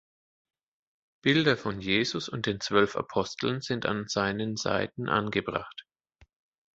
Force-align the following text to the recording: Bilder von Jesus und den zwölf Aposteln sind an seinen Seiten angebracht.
Bilder 1.21 1.55
von 1.57 1.79
Jesus 1.79 2.27
und 2.27 2.47
den 2.47 2.59
zwölf 2.59 2.95
Aposteln 2.95 3.61
sind 3.61 3.85
an 3.85 4.07
seinen 4.07 4.57
Seiten 4.57 5.07
angebracht. 5.07 5.85